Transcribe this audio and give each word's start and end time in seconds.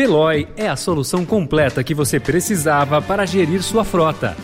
Veloy 0.00 0.48
é 0.56 0.66
a 0.66 0.76
solução 0.76 1.26
completa 1.26 1.84
que 1.84 1.92
você 1.92 2.18
precisava 2.18 3.02
para 3.02 3.26
gerir 3.26 3.62
sua 3.62 3.84
frota. 3.84 4.34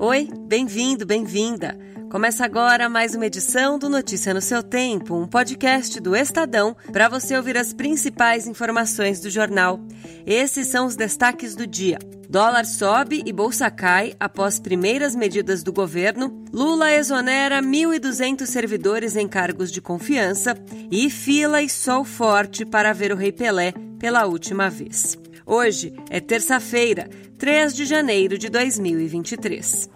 Oi, 0.00 0.28
bem-vindo, 0.48 1.06
bem-vinda. 1.06 1.78
Começa 2.10 2.44
agora 2.44 2.88
mais 2.88 3.16
uma 3.16 3.26
edição 3.26 3.78
do 3.78 3.88
Notícia 3.88 4.32
no 4.32 4.40
seu 4.40 4.62
Tempo, 4.62 5.16
um 5.16 5.26
podcast 5.26 5.98
do 6.00 6.14
Estadão 6.14 6.76
para 6.92 7.08
você 7.08 7.36
ouvir 7.36 7.58
as 7.58 7.72
principais 7.72 8.46
informações 8.46 9.20
do 9.20 9.28
jornal. 9.28 9.80
Esses 10.24 10.68
são 10.68 10.86
os 10.86 10.94
destaques 10.94 11.56
do 11.56 11.66
dia. 11.66 11.98
Dólar 12.30 12.64
sobe 12.64 13.22
e 13.26 13.32
bolsa 13.32 13.68
cai 13.70 14.14
após 14.20 14.60
primeiras 14.60 15.16
medidas 15.16 15.64
do 15.64 15.72
governo. 15.72 16.44
Lula 16.52 16.92
exonera 16.92 17.60
1.200 17.60 18.46
servidores 18.46 19.16
em 19.16 19.26
cargos 19.26 19.72
de 19.72 19.80
confiança. 19.80 20.56
E 20.90 21.10
fila 21.10 21.60
e 21.60 21.68
sol 21.68 22.04
forte 22.04 22.64
para 22.64 22.92
ver 22.92 23.12
o 23.12 23.16
Rei 23.16 23.32
Pelé 23.32 23.74
pela 23.98 24.26
última 24.26 24.70
vez. 24.70 25.18
Hoje 25.44 25.92
é 26.08 26.20
terça-feira, 26.20 27.10
3 27.36 27.74
de 27.74 27.84
janeiro 27.84 28.38
de 28.38 28.48
2023. 28.48 29.95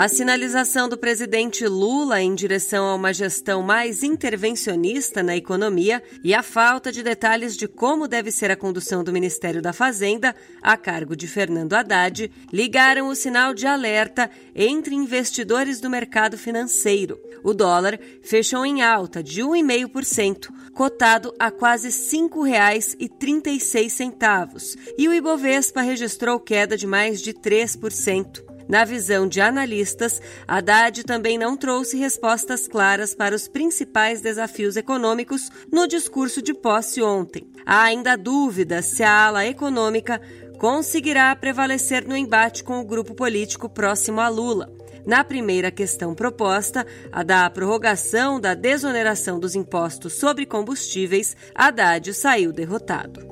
A 0.00 0.08
sinalização 0.08 0.88
do 0.88 0.96
presidente 0.96 1.66
Lula 1.66 2.22
em 2.22 2.34
direção 2.34 2.86
a 2.86 2.94
uma 2.94 3.12
gestão 3.12 3.62
mais 3.62 4.02
intervencionista 4.02 5.22
na 5.22 5.36
economia 5.36 6.02
e 6.24 6.32
a 6.32 6.42
falta 6.42 6.90
de 6.90 7.02
detalhes 7.02 7.54
de 7.54 7.68
como 7.68 8.08
deve 8.08 8.30
ser 8.30 8.50
a 8.50 8.56
condução 8.56 9.04
do 9.04 9.12
Ministério 9.12 9.60
da 9.60 9.74
Fazenda, 9.74 10.34
a 10.62 10.74
cargo 10.74 11.14
de 11.14 11.28
Fernando 11.28 11.74
Haddad, 11.74 12.32
ligaram 12.50 13.08
o 13.08 13.14
sinal 13.14 13.52
de 13.52 13.66
alerta 13.66 14.30
entre 14.54 14.94
investidores 14.94 15.80
do 15.80 15.90
mercado 15.90 16.38
financeiro. 16.38 17.20
O 17.44 17.52
dólar 17.52 18.00
fechou 18.22 18.64
em 18.64 18.80
alta 18.80 19.22
de 19.22 19.42
1,5%, 19.42 20.48
cotado 20.72 21.34
a 21.38 21.50
quase 21.50 21.88
R$ 21.88 21.94
5,36, 21.94 24.78
e 24.96 25.06
o 25.06 25.12
Ibovespa 25.12 25.82
registrou 25.82 26.40
queda 26.40 26.74
de 26.74 26.86
mais 26.86 27.20
de 27.20 27.34
3%. 27.34 28.48
Na 28.70 28.84
visão 28.84 29.26
de 29.26 29.40
analistas, 29.40 30.22
Haddad 30.46 31.02
também 31.02 31.36
não 31.36 31.56
trouxe 31.56 31.96
respostas 31.96 32.68
claras 32.68 33.16
para 33.16 33.34
os 33.34 33.48
principais 33.48 34.20
desafios 34.20 34.76
econômicos 34.76 35.50
no 35.72 35.88
discurso 35.88 36.40
de 36.40 36.54
posse 36.54 37.02
ontem. 37.02 37.50
Há 37.66 37.82
ainda 37.82 38.16
dúvida 38.16 38.80
se 38.80 39.02
a 39.02 39.26
ala 39.26 39.44
econômica 39.44 40.20
conseguirá 40.56 41.34
prevalecer 41.34 42.06
no 42.06 42.16
embate 42.16 42.62
com 42.62 42.78
o 42.78 42.84
grupo 42.84 43.12
político 43.12 43.68
próximo 43.68 44.20
a 44.20 44.28
Lula. 44.28 44.72
Na 45.04 45.24
primeira 45.24 45.72
questão 45.72 46.14
proposta, 46.14 46.86
a 47.10 47.24
da 47.24 47.50
prorrogação 47.50 48.38
da 48.38 48.54
desoneração 48.54 49.40
dos 49.40 49.56
impostos 49.56 50.12
sobre 50.12 50.46
combustíveis, 50.46 51.36
Haddad 51.56 52.14
saiu 52.14 52.52
derrotado. 52.52 53.29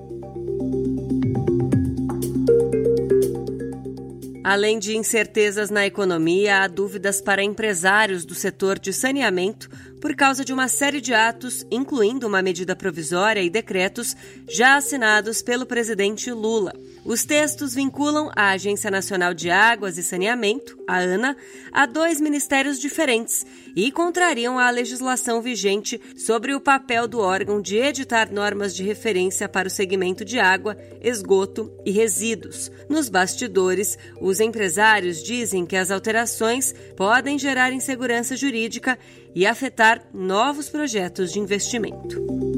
Além 4.48 4.78
de 4.78 4.96
incertezas 4.96 5.68
na 5.68 5.84
economia, 5.84 6.62
há 6.62 6.66
dúvidas 6.66 7.20
para 7.20 7.42
empresários 7.42 8.24
do 8.24 8.34
setor 8.34 8.78
de 8.78 8.94
saneamento 8.94 9.68
por 10.00 10.16
causa 10.16 10.42
de 10.42 10.54
uma 10.54 10.68
série 10.68 11.02
de 11.02 11.12
atos, 11.12 11.66
incluindo 11.70 12.26
uma 12.26 12.40
medida 12.40 12.74
provisória 12.74 13.42
e 13.42 13.50
decretos 13.50 14.16
já 14.48 14.76
assinados 14.76 15.42
pelo 15.42 15.66
presidente 15.66 16.32
Lula. 16.32 16.72
Os 17.08 17.24
textos 17.24 17.74
vinculam 17.74 18.30
a 18.36 18.50
Agência 18.50 18.90
Nacional 18.90 19.32
de 19.32 19.48
Águas 19.48 19.96
e 19.96 20.02
Saneamento, 20.02 20.78
a 20.86 20.98
ANA, 20.98 21.38
a 21.72 21.86
dois 21.86 22.20
ministérios 22.20 22.78
diferentes 22.78 23.46
e 23.74 23.90
contrariam 23.90 24.58
a 24.58 24.68
legislação 24.68 25.40
vigente 25.40 25.98
sobre 26.18 26.52
o 26.52 26.60
papel 26.60 27.08
do 27.08 27.20
órgão 27.20 27.62
de 27.62 27.78
editar 27.78 28.30
normas 28.30 28.76
de 28.76 28.82
referência 28.82 29.48
para 29.48 29.68
o 29.68 29.70
segmento 29.70 30.22
de 30.22 30.38
água, 30.38 30.76
esgoto 31.00 31.72
e 31.82 31.90
resíduos. 31.90 32.70
Nos 32.90 33.08
bastidores, 33.08 33.96
os 34.20 34.38
empresários 34.38 35.22
dizem 35.22 35.64
que 35.64 35.76
as 35.76 35.90
alterações 35.90 36.74
podem 36.94 37.38
gerar 37.38 37.72
insegurança 37.72 38.36
jurídica 38.36 38.98
e 39.34 39.46
afetar 39.46 40.06
novos 40.12 40.68
projetos 40.68 41.32
de 41.32 41.38
investimento. 41.38 42.57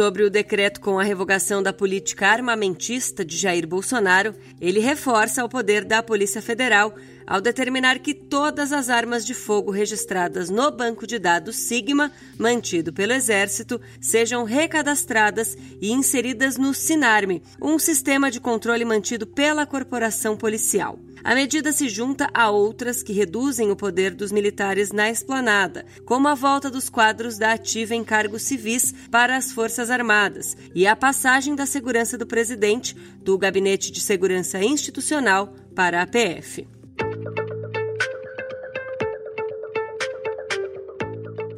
Sobre 0.00 0.22
o 0.22 0.30
decreto 0.30 0.80
com 0.80 0.98
a 0.98 1.02
revogação 1.02 1.62
da 1.62 1.74
política 1.74 2.26
armamentista 2.26 3.22
de 3.22 3.36
Jair 3.36 3.66
Bolsonaro, 3.66 4.34
ele 4.58 4.80
reforça 4.80 5.44
o 5.44 5.48
poder 5.48 5.84
da 5.84 6.02
Polícia 6.02 6.40
Federal 6.40 6.94
ao 7.26 7.38
determinar 7.38 7.98
que 7.98 8.14
todas 8.14 8.72
as 8.72 8.88
armas 8.88 9.26
de 9.26 9.34
fogo 9.34 9.70
registradas 9.70 10.48
no 10.48 10.70
banco 10.70 11.06
de 11.06 11.18
dados 11.18 11.56
Sigma, 11.56 12.10
mantido 12.38 12.94
pelo 12.94 13.12
Exército, 13.12 13.78
sejam 14.00 14.44
recadastradas 14.44 15.54
e 15.82 15.92
inseridas 15.92 16.56
no 16.56 16.72
Sinarme, 16.72 17.42
um 17.60 17.78
sistema 17.78 18.30
de 18.30 18.40
controle 18.40 18.86
mantido 18.86 19.26
pela 19.26 19.66
corporação 19.66 20.34
policial. 20.34 20.98
A 21.22 21.34
medida 21.34 21.72
se 21.72 21.88
junta 21.88 22.28
a 22.32 22.50
outras 22.50 23.02
que 23.02 23.12
reduzem 23.12 23.70
o 23.70 23.76
poder 23.76 24.14
dos 24.14 24.32
militares 24.32 24.90
na 24.90 25.10
esplanada, 25.10 25.84
como 26.04 26.28
a 26.28 26.34
volta 26.34 26.70
dos 26.70 26.88
quadros 26.88 27.36
da 27.36 27.52
ativa 27.52 27.94
em 27.94 28.02
cargos 28.02 28.42
civis 28.42 28.94
para 29.10 29.36
as 29.36 29.52
Forças 29.52 29.90
Armadas 29.90 30.56
e 30.74 30.86
a 30.86 30.96
passagem 30.96 31.54
da 31.54 31.66
segurança 31.66 32.16
do 32.16 32.26
presidente 32.26 32.94
do 33.22 33.36
Gabinete 33.36 33.90
de 33.92 34.00
Segurança 34.00 34.62
Institucional 34.62 35.54
para 35.74 36.02
a 36.02 36.06
PF. 36.06 36.79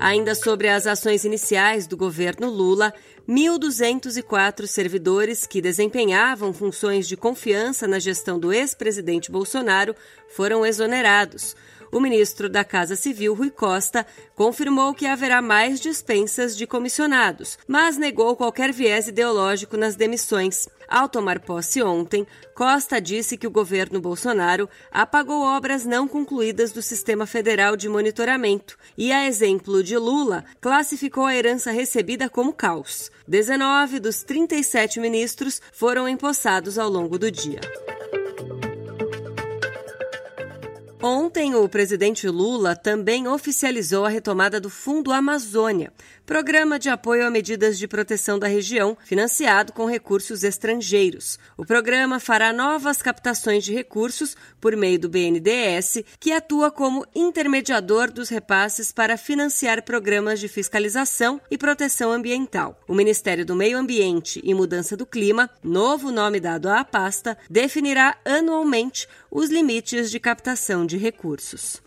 Ainda 0.05 0.35
sobre 0.35 0.69
as 0.69 0.85
ações 0.85 1.25
iniciais 1.25 1.87
do 1.87 1.97
governo 1.97 2.51
Lula, 2.51 2.93
1.204 3.29 4.67
servidores 4.67 5.47
que 5.47 5.63
desempenhavam 5.63 6.53
funções 6.53 7.07
de 7.07 7.17
confiança 7.17 7.87
na 7.87 8.01
gestão 8.01 8.37
do 8.37 8.53
ex-presidente 8.53 9.31
Bolsonaro 9.31 9.95
foram 10.27 10.67
exonerados. 10.67 11.55
O 11.93 12.01
ministro 12.01 12.49
da 12.49 12.65
Casa 12.65 12.97
Civil, 12.97 13.35
Rui 13.35 13.51
Costa, 13.51 14.07
confirmou 14.35 14.95
que 14.95 15.05
haverá 15.05 15.43
mais 15.43 15.79
dispensas 15.79 16.57
de 16.57 16.67
comissionados, 16.67 17.59
mas 17.69 17.99
negou 17.99 18.35
qualquer 18.35 18.73
viés 18.73 19.09
ideológico 19.09 19.77
nas 19.77 19.95
demissões. 19.95 20.67
Ao 20.89 21.07
tomar 21.07 21.41
posse 21.41 21.83
ontem, 21.83 22.27
Costa 22.55 22.99
disse 22.99 23.37
que 23.37 23.47
o 23.47 23.51
governo 23.51 24.01
Bolsonaro 24.01 24.71
apagou 24.91 25.43
obras 25.43 25.85
não 25.85 26.09
concluídas 26.09 26.73
do 26.73 26.81
Sistema 26.81 27.27
Federal 27.27 27.77
de 27.77 27.91
Monitoramento 27.91 28.79
e, 28.97 29.13
a 29.13 29.27
exemplo 29.27 29.83
de 29.83 29.99
Lula, 29.99 30.47
classificou 30.63 31.27
a 31.27 31.37
herança 31.37 31.71
recebida 31.71 32.27
como 32.27 32.55
caos. 32.55 33.11
19 33.29 34.01
dos 34.01 34.23
37 34.23 34.99
ministros 34.99 35.61
foram 35.71 36.09
empossados 36.09 36.79
ao 36.79 36.89
longo 36.89 37.19
do 37.19 37.31
dia. 37.31 37.61
Ontem, 41.05 41.53
o 41.57 41.69
presidente 41.69 42.29
Lula 42.29 42.77
também 42.77 43.27
oficializou 43.27 44.05
a 44.05 44.09
retomada 44.09 44.61
do 44.61 44.71
Fundo 44.71 45.11
Amazônia, 45.11 45.93
programa 46.25 46.79
de 46.79 46.89
apoio 46.89 47.27
a 47.27 47.31
medidas 47.31 47.79
de 47.79 47.89
proteção 47.89 48.39
da 48.39 48.47
região, 48.47 48.97
financiado 49.05 49.73
com 49.73 49.87
recursos 49.87 50.45
estrangeiros. 50.45 51.39
O 51.57 51.65
programa 51.65 52.21
fará 52.21 52.53
novas 52.53 53.03
captações 53.03 53.65
de 53.65 53.73
recursos 53.73 54.37
por 54.61 54.77
meio 54.77 54.99
do 54.99 55.09
BNDES, 55.09 56.05
que 56.19 56.33
atua 56.33 56.71
como 56.71 57.07
intermediador 57.15 58.11
dos 58.11 58.29
repasses 58.29 58.93
para 58.93 59.17
financiar 59.17 59.83
programas 59.83 60.41
de 60.41 60.49
fiscalização 60.49 61.41
e 61.51 61.59
proteção 61.59 62.13
ambiental. 62.13 62.79
O 62.87 62.95
Ministério 62.95 63.45
do 63.45 63.57
Meio 63.57 63.79
Ambiente 63.79 64.41
e 64.45 64.55
Mudança 64.55 64.97
do 64.97 65.07
Clima, 65.07 65.51
novo 65.63 66.11
nome 66.11 66.41
dado 66.41 66.69
à 66.69 66.85
pasta, 66.85 67.37
definirá 67.51 68.17
anualmente 68.25 69.09
os 69.31 69.51
limites 69.51 70.11
de 70.11 70.21
captação 70.21 70.87
de 70.87 70.97
recursos. 70.97 71.83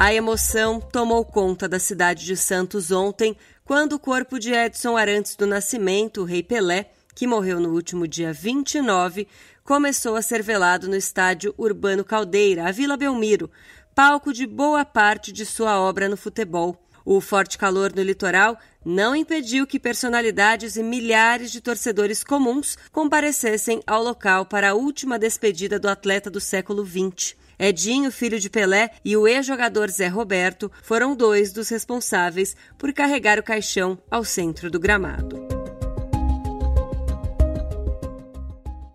A 0.00 0.14
emoção 0.14 0.80
tomou 0.80 1.24
conta 1.24 1.68
da 1.68 1.80
cidade 1.80 2.24
de 2.24 2.36
Santos 2.36 2.92
ontem, 2.92 3.36
quando 3.64 3.94
o 3.94 3.98
corpo 3.98 4.38
de 4.38 4.52
Edson 4.52 4.96
Arantes 4.96 5.34
do 5.34 5.44
Nascimento, 5.44 6.20
o 6.20 6.24
Rei 6.24 6.40
Pelé, 6.40 6.92
que 7.16 7.26
morreu 7.26 7.58
no 7.58 7.70
último 7.70 8.06
dia 8.06 8.32
29, 8.32 9.26
começou 9.64 10.14
a 10.14 10.22
ser 10.22 10.40
velado 10.40 10.86
no 10.86 10.94
estádio 10.94 11.52
Urbano 11.58 12.04
Caldeira, 12.04 12.68
a 12.68 12.70
Vila 12.70 12.96
Belmiro, 12.96 13.50
palco 13.92 14.32
de 14.32 14.46
boa 14.46 14.84
parte 14.84 15.32
de 15.32 15.44
sua 15.44 15.80
obra 15.80 16.08
no 16.08 16.16
futebol. 16.16 16.80
O 17.04 17.20
forte 17.20 17.58
calor 17.58 17.92
no 17.92 18.00
litoral 18.00 18.56
não 18.84 19.16
impediu 19.16 19.66
que 19.66 19.80
personalidades 19.80 20.76
e 20.76 20.82
milhares 20.84 21.50
de 21.50 21.60
torcedores 21.60 22.22
comuns 22.22 22.78
comparecessem 22.92 23.82
ao 23.84 24.00
local 24.04 24.46
para 24.46 24.70
a 24.70 24.74
última 24.74 25.18
despedida 25.18 25.76
do 25.76 25.88
atleta 25.88 26.30
do 26.30 26.40
século 26.40 26.86
XX. 26.86 27.34
Edinho, 27.58 28.12
filho 28.12 28.38
de 28.38 28.48
Pelé, 28.48 28.90
e 29.04 29.16
o 29.16 29.26
ex-jogador 29.26 29.90
Zé 29.90 30.08
Roberto 30.08 30.70
foram 30.82 31.16
dois 31.16 31.52
dos 31.52 31.68
responsáveis 31.68 32.54
por 32.76 32.92
carregar 32.92 33.38
o 33.38 33.42
caixão 33.42 33.98
ao 34.10 34.24
centro 34.24 34.70
do 34.70 34.78
gramado. 34.78 35.47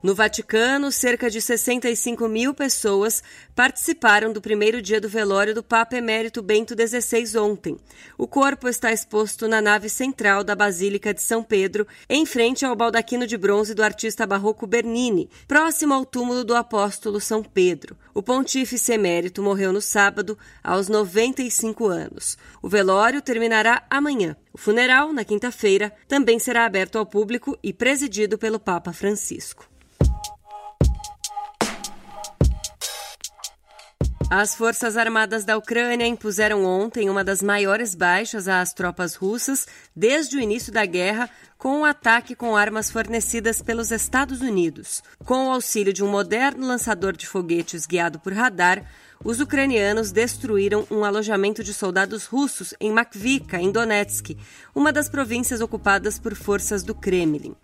No 0.04 0.14
Vaticano, 0.14 0.92
cerca 0.92 1.30
de 1.30 1.40
65 1.40 2.28
mil 2.28 2.54
pessoas 2.54 3.24
participaram 3.56 4.34
do 4.34 4.42
primeiro 4.42 4.82
dia 4.82 5.00
do 5.00 5.08
velório 5.08 5.56
do 5.56 5.64
Papa 5.64 5.96
Emérito 5.96 6.42
Bento 6.42 6.76
XVI 6.76 7.38
ontem. 7.40 7.78
O 8.18 8.28
corpo 8.28 8.68
está 8.68 8.92
exposto 8.92 9.48
na 9.48 9.62
nave 9.62 9.88
central 9.88 10.44
da 10.44 10.56
Basílica 10.56 11.14
de 11.14 11.22
São 11.22 11.42
Pedro, 11.42 11.88
em 12.10 12.26
frente 12.26 12.66
ao 12.66 12.76
baldaquino 12.76 13.26
de 13.26 13.38
bronze 13.38 13.74
do 13.74 13.82
artista 13.82 14.28
barroco 14.28 14.68
Bernini, 14.68 15.30
próximo 15.48 15.94
ao 15.94 16.06
túmulo 16.06 16.44
do 16.44 16.54
apóstolo 16.54 17.22
São 17.22 17.42
Pedro. 17.42 17.96
O 18.14 18.22
pontífice 18.22 18.92
emérito 18.92 19.42
morreu 19.42 19.72
no 19.72 19.80
sábado, 19.80 20.38
aos 20.62 20.90
95 20.90 21.88
anos. 21.88 22.38
O 22.62 22.68
velório 22.68 23.22
terminará 23.22 23.86
amanhã. 23.90 24.36
O 24.52 24.58
funeral, 24.58 25.14
na 25.14 25.24
quinta-feira, 25.24 25.94
também 26.10 26.40
será 26.40 26.66
aberto 26.66 26.98
ao 26.98 27.06
público 27.06 27.58
e 27.64 27.72
presidido 27.72 28.38
pelo 28.38 28.60
Papa 28.60 28.92
Francisco. 28.92 29.72
As 34.36 34.56
Forças 34.56 34.98
Armadas 34.98 35.46
da 35.46 35.56
Ucrânia 35.56 36.08
impuseram 36.08 36.66
ontem 36.66 37.08
uma 37.08 37.24
das 37.24 37.44
maiores 37.44 37.94
baixas 37.94 38.48
às 38.48 38.74
tropas 38.74 39.14
russas 39.14 39.68
desde 39.96 40.36
o 40.36 40.40
início 40.40 40.74
da 40.74 40.88
guerra, 40.88 41.30
com 41.56 41.82
um 41.82 41.86
ataque 41.86 42.34
com 42.34 42.58
armas 42.58 42.90
fornecidas 42.90 43.62
pelos 43.62 43.92
Estados 43.92 44.42
Unidos. 44.42 45.04
Com 45.24 45.46
o 45.46 45.52
auxílio 45.52 45.94
de 45.94 46.04
um 46.04 46.10
moderno 46.10 46.66
lançador 46.66 47.16
de 47.16 47.28
foguetes 47.28 47.86
guiado 47.86 48.20
por 48.20 48.34
radar, 48.34 48.84
os 49.24 49.40
ucranianos 49.40 50.12
destruíram 50.12 50.88
um 50.90 51.06
alojamento 51.06 51.64
de 51.64 51.72
soldados 51.72 52.26
russos 52.26 52.74
em 52.80 52.92
Makvika, 52.92 53.62
em 53.62 53.72
Donetsk, 53.72 54.36
uma 54.74 54.92
das 54.92 55.08
províncias 55.08 55.62
ocupadas 55.62 56.18
por 56.18 56.34
forças 56.34 56.82
do 56.82 56.96
Kremlin. 56.96 57.56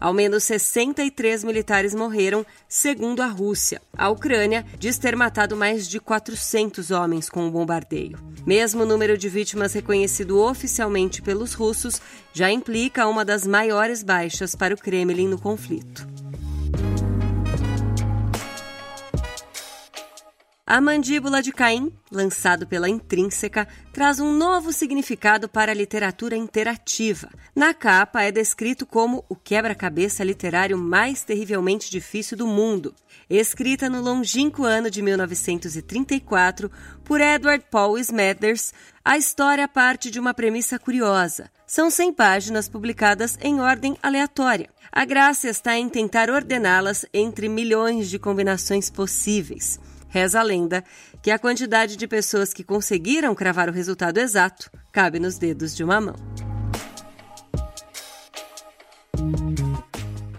Ao 0.00 0.12
menos 0.12 0.44
63 0.44 1.44
militares 1.44 1.94
morreram, 1.94 2.44
segundo 2.68 3.22
a 3.22 3.26
Rússia. 3.26 3.80
A 3.96 4.08
Ucrânia 4.08 4.64
diz 4.78 4.98
ter 4.98 5.16
matado 5.16 5.56
mais 5.56 5.88
de 5.88 5.98
400 5.98 6.90
homens 6.90 7.28
com 7.28 7.46
o 7.46 7.50
bombardeio. 7.50 8.18
Mesmo 8.46 8.82
o 8.82 8.86
número 8.86 9.18
de 9.18 9.28
vítimas 9.28 9.72
reconhecido 9.72 10.40
oficialmente 10.40 11.20
pelos 11.20 11.52
russos 11.52 12.00
já 12.32 12.50
implica 12.50 13.08
uma 13.08 13.24
das 13.24 13.46
maiores 13.46 14.02
baixas 14.02 14.54
para 14.54 14.74
o 14.74 14.78
Kremlin 14.78 15.28
no 15.28 15.38
conflito. 15.38 16.05
A 20.68 20.80
mandíbula 20.80 21.40
de 21.40 21.52
Caim, 21.52 21.92
lançado 22.10 22.66
pela 22.66 22.88
Intrínseca, 22.88 23.68
traz 23.92 24.18
um 24.18 24.32
novo 24.32 24.72
significado 24.72 25.48
para 25.48 25.70
a 25.70 25.74
literatura 25.74 26.36
interativa. 26.36 27.30
Na 27.54 27.72
capa 27.72 28.24
é 28.24 28.32
descrito 28.32 28.84
como 28.84 29.24
o 29.28 29.36
quebra-cabeça 29.36 30.24
literário 30.24 30.76
mais 30.76 31.22
terrivelmente 31.22 31.88
difícil 31.88 32.36
do 32.36 32.48
mundo. 32.48 32.92
Escrita 33.30 33.88
no 33.88 34.00
longínquo 34.00 34.64
ano 34.64 34.90
de 34.90 35.00
1934 35.02 36.68
por 37.04 37.20
Edward 37.20 37.64
Paul 37.70 37.96
Smathers, 37.96 38.74
a 39.04 39.16
história 39.16 39.68
parte 39.68 40.10
de 40.10 40.18
uma 40.18 40.34
premissa 40.34 40.80
curiosa. 40.80 41.48
São 41.64 41.88
100 41.88 42.12
páginas 42.12 42.68
publicadas 42.68 43.38
em 43.40 43.60
ordem 43.60 43.96
aleatória. 44.02 44.68
A 44.90 45.04
graça 45.04 45.48
está 45.48 45.78
em 45.78 45.88
tentar 45.88 46.28
ordená-las 46.28 47.06
entre 47.14 47.48
milhões 47.48 48.10
de 48.10 48.18
combinações 48.18 48.90
possíveis. 48.90 49.78
Reza 50.08 50.40
a 50.40 50.42
lenda 50.42 50.84
que 51.22 51.30
a 51.30 51.38
quantidade 51.38 51.96
de 51.96 52.06
pessoas 52.06 52.52
que 52.52 52.64
conseguiram 52.64 53.34
cravar 53.34 53.68
o 53.68 53.72
resultado 53.72 54.18
exato 54.18 54.70
cabe 54.92 55.18
nos 55.18 55.38
dedos 55.38 55.74
de 55.74 55.84
uma 55.84 56.00
mão. 56.00 56.16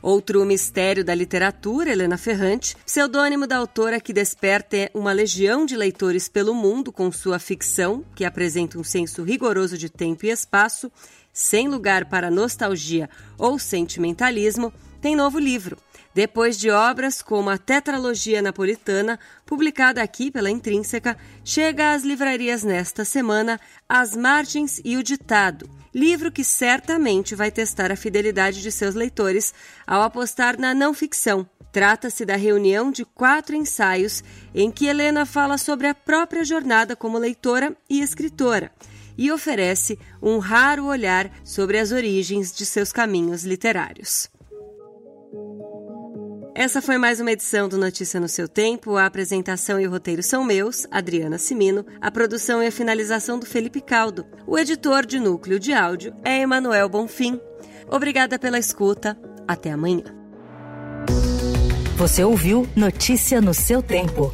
Outro 0.08 0.46
mistério 0.46 1.04
da 1.04 1.14
literatura, 1.14 1.92
Helena 1.92 2.18
Ferrante, 2.18 2.78
pseudônimo 2.86 3.46
da 3.46 3.58
autora 3.58 4.00
que 4.00 4.14
desperta 4.14 4.90
uma 4.94 5.12
legião 5.12 5.66
de 5.66 5.76
leitores 5.76 6.30
pelo 6.30 6.56
mundo 6.56 6.94
com 6.94 7.12
sua 7.12 7.40
ficção, 7.40 8.06
que 8.16 8.24
apresenta 8.24 8.80
um 8.80 8.86
senso 8.86 9.22
rigoroso 9.22 9.78
de 9.78 9.90
tempo 9.90 10.26
e 10.26 10.30
espaço, 10.30 10.90
sem 11.34 11.68
lugar 11.68 12.06
para 12.06 12.32
nostalgia 12.32 13.10
ou 13.38 13.60
sentimentalismo, 13.60 14.72
tem 15.02 15.14
novo 15.14 15.38
livro. 15.38 15.78
Depois 16.18 16.58
de 16.58 16.72
obras 16.72 17.22
como 17.22 17.48
a 17.52 17.60
Tetralogia 17.60 18.42
Napolitana, 18.42 19.20
publicada 19.46 20.02
aqui 20.02 20.32
pela 20.32 20.50
Intrínseca, 20.50 21.16
chega 21.46 21.94
às 21.94 22.02
livrarias 22.02 22.64
nesta 22.64 23.06
semana 23.06 23.62
As 23.88 24.16
Margens 24.16 24.82
e 24.84 24.98
o 24.98 25.04
Ditado, 25.04 25.70
livro 25.94 26.32
que 26.32 26.44
certamente 26.44 27.36
vai 27.36 27.52
testar 27.52 27.92
a 27.92 27.96
fidelidade 27.96 28.64
de 28.64 28.72
seus 28.72 28.96
leitores 28.96 29.54
ao 29.86 30.02
apostar 30.02 30.60
na 30.60 30.74
não 30.74 30.92
ficção. 30.92 31.48
Trata-se 31.72 32.26
da 32.26 32.36
reunião 32.36 32.90
de 32.90 33.06
quatro 33.06 33.56
ensaios 33.56 34.24
em 34.56 34.72
que 34.72 34.88
Helena 34.88 35.24
fala 35.24 35.56
sobre 35.56 35.86
a 35.86 35.94
própria 35.94 36.44
jornada 36.44 36.96
como 36.96 37.20
leitora 37.20 37.78
e 37.88 38.02
escritora 38.02 38.72
e 39.16 39.32
oferece 39.32 40.00
um 40.20 40.40
raro 40.40 40.88
olhar 40.88 41.32
sobre 41.44 41.78
as 41.78 41.92
origens 41.92 42.52
de 42.52 42.66
seus 42.66 42.92
caminhos 42.92 43.44
literários. 43.44 44.36
Essa 46.60 46.82
foi 46.82 46.98
mais 46.98 47.20
uma 47.20 47.32
edição 47.32 47.70
do 47.70 47.78
Notícia 47.78 48.20
no 48.20 48.28
seu 48.28 48.48
tempo. 48.48 48.98
A 48.98 49.06
apresentação 49.06 49.80
e 49.80 49.86
o 49.86 49.92
roteiro 49.92 50.24
são 50.24 50.44
meus, 50.44 50.88
Adriana 50.90 51.38
Simino. 51.38 51.86
A 52.02 52.10
produção 52.10 52.64
e 52.64 52.66
a 52.66 52.72
finalização 52.72 53.38
do 53.38 53.46
Felipe 53.46 53.80
Caldo. 53.80 54.26
O 54.48 54.58
editor 54.58 55.06
de 55.06 55.20
núcleo 55.20 55.60
de 55.60 55.72
áudio 55.72 56.16
é 56.26 56.42
Emanuel 56.42 56.90
Bonfim. 56.90 57.40
Obrigada 57.92 58.40
pela 58.40 58.58
escuta. 58.58 59.16
Até 59.48 59.70
amanhã. 59.70 60.06
Você 61.96 62.24
ouviu 62.24 62.68
Notícia 62.76 63.40
no 63.40 63.54
seu 63.54 63.84
tempo. 63.84 64.34